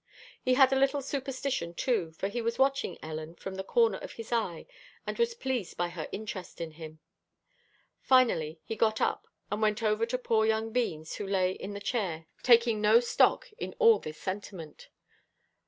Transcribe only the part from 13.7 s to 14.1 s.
all